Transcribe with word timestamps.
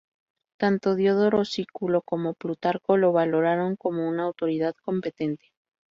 Tanto 0.59 0.95
Diodoro 0.95 1.45
Sículo 1.45 2.01
como 2.01 2.33
Plutarco 2.33 2.97
lo 2.97 3.11
valoraron 3.11 3.75
como 3.75 4.09
una 4.09 4.23
autoridad 4.23 4.73
competente. 4.83 5.51